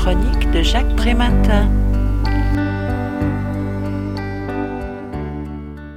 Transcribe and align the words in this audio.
chroniques 0.00 0.50
de 0.50 0.62
Jacques 0.62 0.96
Prématin. 0.96 1.70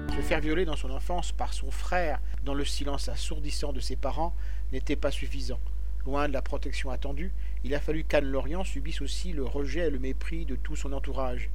Se 0.09 0.21
faire 0.21 0.41
violer 0.41 0.65
dans 0.65 0.75
son 0.75 0.89
enfance 0.89 1.31
par 1.31 1.53
son 1.53 1.71
frère, 1.71 2.19
dans 2.43 2.53
le 2.53 2.65
silence 2.65 3.07
assourdissant 3.07 3.71
de 3.71 3.79
ses 3.79 3.95
parents, 3.95 4.35
n'était 4.73 4.97
pas 4.97 5.09
suffisant. 5.09 5.59
Loin 6.05 6.27
de 6.27 6.33
la 6.33 6.41
protection 6.41 6.89
attendue, 6.89 7.31
il 7.63 7.73
a 7.73 7.79
fallu 7.79 8.03
qu'Anne 8.03 8.25
Lorient 8.25 8.65
subisse 8.65 9.01
aussi 9.01 9.31
le 9.31 9.45
rejet 9.45 9.87
et 9.87 9.89
le 9.89 9.99
mépris 9.99 10.43
de 10.43 10.57
tout 10.57 10.75
son 10.75 10.91
entourage. 10.91 11.49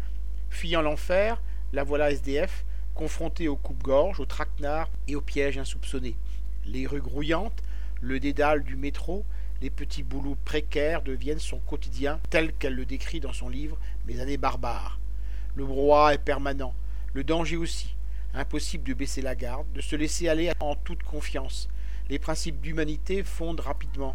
Fuyant 0.49 0.81
l'enfer, 0.81 1.43
la 1.75 1.85
voilà 1.85 2.13
SDF, 2.13 2.65
confrontée 2.95 3.49
aux 3.49 3.57
coupes-gorges, 3.57 4.21
aux 4.21 4.27
traquenards 4.27 4.89
et 5.07 5.17
aux 5.17 5.21
pièges 5.21 5.59
insoupçonnés. 5.59 6.17
Les 6.65 6.87
rues 6.87 7.03
grouillantes, 7.03 7.63
le 8.01 8.19
dédale 8.21 8.65
du 8.65 8.77
métro, 8.77 9.27
les 9.61 9.71
petits 9.71 10.03
boulots 10.03 10.37
précaires 10.45 11.03
deviennent 11.03 11.41
son 11.41 11.59
quotidien 11.59 12.21
tel 12.31 12.53
qu'elle 12.53 12.75
le 12.75 12.87
décrit 12.87 13.21
dans 13.21 13.33
son 13.33 13.49
livre 13.49 13.79
Mes 14.07 14.21
années 14.21 14.37
barbares. 14.37 14.99
Le 15.57 15.65
brouhaha 15.65 16.15
est 16.15 16.19
permanent, 16.19 16.75
le 17.13 17.25
danger 17.25 17.57
aussi. 17.57 17.97
Impossible 18.35 18.85
de 18.85 18.95
baisser 18.95 19.23
la 19.23 19.35
garde, 19.35 19.67
de 19.73 19.81
se 19.81 19.97
laisser 19.97 20.29
aller 20.29 20.53
en 20.61 20.77
toute 20.77 21.03
confiance. 21.03 21.69
Les 22.09 22.19
principes 22.19 22.61
d'humanité 22.61 23.25
fondent 23.25 23.61
rapidement. 23.61 24.15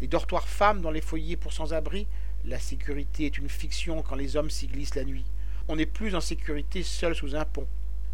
Les 0.00 0.08
dortoirs 0.08 0.48
femmes 0.48 0.82
dans 0.82 0.90
les 0.90 1.00
foyers 1.00 1.36
pour 1.36 1.52
sans-abri, 1.52 2.06
la 2.44 2.58
sécurité 2.58 3.26
est 3.26 3.38
une 3.38 3.48
fiction 3.48 4.02
quand 4.02 4.16
les 4.16 4.36
hommes 4.36 4.50
s'y 4.50 4.66
glissent 4.66 4.96
la 4.96 5.04
nuit. 5.04 5.24
On 5.68 5.76
n'est 5.76 5.86
plus 5.86 6.14
en 6.14 6.20
sécurité 6.20 6.82
seul 6.82 7.14
sous 7.14 7.36
un 7.36 7.44
pont. 7.44 7.68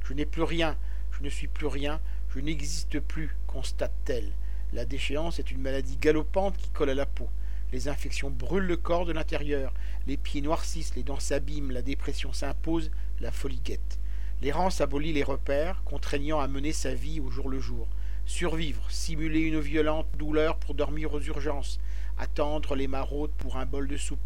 Je 0.05 0.13
n'ai 0.13 0.27
plus 0.27 0.43
rien, 0.43 0.77
je 1.11 1.23
ne 1.23 1.31
suis 1.31 1.49
plus 1.49 1.67
rien, 1.67 2.01
je 2.35 2.41
n'existe 2.41 3.01
plus, 3.01 3.35
constate-t-elle. 3.47 4.31
La 4.75 4.85
déchéance 4.85 5.39
est 5.39 5.51
une 5.51 5.63
maladie 5.63 5.97
galopante 5.97 6.59
qui 6.59 6.69
colle 6.69 6.91
à 6.91 6.95
la 6.95 7.07
peau. 7.07 7.31
Les 7.73 7.89
infections 7.89 8.31
brûlent 8.31 8.67
le 8.67 8.77
corps 8.77 9.07
de 9.07 9.13
l'intérieur, 9.13 9.73
les 10.07 10.19
pieds 10.19 10.43
noircissent, 10.43 10.95
les 10.95 11.03
dents 11.03 11.21
s'abîment, 11.21 11.71
la 11.71 11.81
dépression 11.81 12.35
s'impose, 12.35 12.91
la 13.21 13.31
folie 13.31 13.63
guette. 13.65 13.99
L'errance 14.43 14.83
abolit 14.83 15.15
les 15.15 15.23
repères, 15.23 15.83
contraignant 15.85 16.39
à 16.41 16.49
mener 16.49 16.73
sa 16.73 16.93
vie 16.93 17.19
au 17.19 17.31
jour 17.31 17.49
le 17.49 17.61
jour. 17.61 17.89
Survivre, 18.27 18.91
simuler 18.91 19.41
une 19.41 19.59
violente 19.59 20.07
douleur 20.19 20.59
pour 20.59 20.75
dormir 20.75 21.15
aux 21.15 21.21
urgences, 21.21 21.81
attendre 22.19 22.75
les 22.75 22.89
maraudes 22.89 23.33
pour 23.39 23.57
un 23.57 23.65
bol 23.65 23.89
de 23.89 23.97
soupe, 23.97 24.21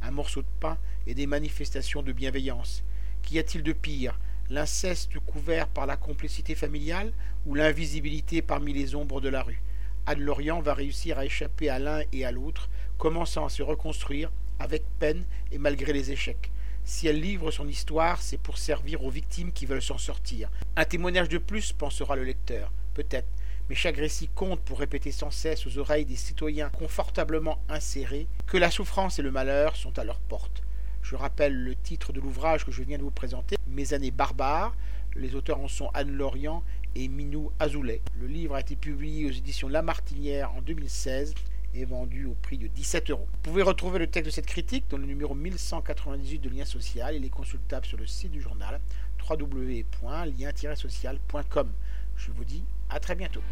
un 0.00 0.12
morceau 0.12 0.42
de 0.42 0.48
pain 0.60 0.78
et 1.08 1.14
des 1.14 1.26
manifestations 1.26 2.04
de 2.04 2.12
bienveillance. 2.12 2.84
Qu'y 3.22 3.40
a-t-il 3.40 3.64
de 3.64 3.72
pire? 3.72 4.16
L'inceste 4.48 5.18
couvert 5.18 5.66
par 5.66 5.86
la 5.86 5.96
complicité 5.96 6.54
familiale 6.54 7.12
ou 7.46 7.56
l'invisibilité 7.56 8.42
parmi 8.42 8.72
les 8.72 8.94
ombres 8.94 9.20
de 9.20 9.28
la 9.28 9.42
rue? 9.42 9.60
Anne 10.08 10.22
Lorient 10.22 10.62
va 10.62 10.72
réussir 10.72 11.18
à 11.18 11.26
échapper 11.26 11.68
à 11.68 11.78
l'un 11.78 12.00
et 12.14 12.24
à 12.24 12.32
l'autre, 12.32 12.70
commençant 12.96 13.44
à 13.44 13.50
se 13.50 13.62
reconstruire 13.62 14.32
avec 14.58 14.82
peine 14.98 15.22
et 15.52 15.58
malgré 15.58 15.92
les 15.92 16.10
échecs. 16.10 16.50
Si 16.82 17.06
elle 17.06 17.20
livre 17.20 17.50
son 17.50 17.68
histoire, 17.68 18.22
c'est 18.22 18.40
pour 18.40 18.56
servir 18.56 19.04
aux 19.04 19.10
victimes 19.10 19.52
qui 19.52 19.66
veulent 19.66 19.82
s'en 19.82 19.98
sortir. 19.98 20.48
Un 20.76 20.86
témoignage 20.86 21.28
de 21.28 21.36
plus, 21.36 21.72
pensera 21.72 22.16
le 22.16 22.24
lecteur, 22.24 22.72
peut-être, 22.94 23.28
mais 23.68 23.74
chaque 23.74 23.98
récit 23.98 24.28
compte 24.28 24.60
pour 24.60 24.78
répéter 24.78 25.12
sans 25.12 25.30
cesse 25.30 25.66
aux 25.66 25.76
oreilles 25.76 26.06
des 26.06 26.16
citoyens 26.16 26.70
confortablement 26.70 27.58
insérés 27.68 28.28
que 28.46 28.56
la 28.56 28.70
souffrance 28.70 29.18
et 29.18 29.22
le 29.22 29.30
malheur 29.30 29.76
sont 29.76 29.98
à 29.98 30.04
leur 30.04 30.20
porte. 30.20 30.62
Je 31.02 31.16
rappelle 31.16 31.52
le 31.52 31.74
titre 31.74 32.14
de 32.14 32.20
l'ouvrage 32.22 32.64
que 32.64 32.72
je 32.72 32.82
viens 32.82 32.96
de 32.96 33.02
vous 33.02 33.10
présenter, 33.10 33.56
Mes 33.66 33.92
années 33.92 34.10
barbares. 34.10 34.74
Les 35.16 35.34
auteurs 35.34 35.60
en 35.60 35.68
sont 35.68 35.90
Anne 35.94 36.12
Lorient 36.12 36.62
et 36.94 37.08
Minou 37.08 37.50
Azoulay. 37.58 38.02
Le 38.20 38.26
livre 38.26 38.54
a 38.54 38.60
été 38.60 38.76
publié 38.76 39.26
aux 39.26 39.32
éditions 39.32 39.68
La 39.68 39.82
Martinière 39.82 40.54
en 40.54 40.62
2016 40.62 41.34
et 41.74 41.84
vendu 41.84 42.24
au 42.26 42.34
prix 42.34 42.58
de 42.58 42.66
17 42.66 43.10
euros. 43.10 43.28
Vous 43.30 43.38
pouvez 43.42 43.62
retrouver 43.62 43.98
le 43.98 44.06
texte 44.06 44.26
de 44.26 44.30
cette 44.30 44.46
critique 44.46 44.84
dans 44.88 44.96
le 44.96 45.04
numéro 45.06 45.34
1198 45.34 46.38
de 46.38 46.48
Lien 46.48 46.64
Social. 46.64 47.14
Il 47.14 47.22
est 47.24 47.30
consultable 47.30 47.86
sur 47.86 47.98
le 47.98 48.06
site 48.06 48.32
du 48.32 48.40
journal 48.40 48.80
www.lien-social.com. 49.28 51.72
Je 52.16 52.30
vous 52.32 52.44
dis 52.44 52.64
à 52.88 52.98
très 53.00 53.14
bientôt. 53.14 53.42